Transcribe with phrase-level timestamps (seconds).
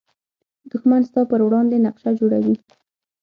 [0.71, 2.55] دښمن ستا پر وړاندې نقشه جوړوي